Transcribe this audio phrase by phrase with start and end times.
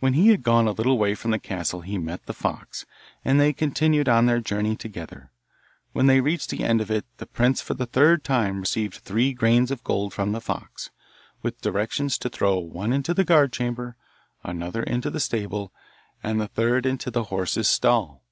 [0.00, 2.84] When he had gone a little way from the castle he met the fox,
[3.24, 5.30] and they continued on their journey together.
[5.92, 9.32] When they reached the end of it the prince for the third time received three
[9.32, 10.90] grains of gold from the fox,
[11.42, 13.94] with directions to throw one into the guard chamber,
[14.42, 15.72] another into the stable,
[16.20, 18.24] and the third into the horse's stall.